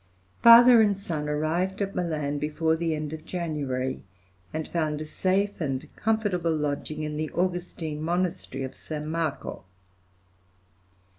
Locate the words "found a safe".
4.67-5.61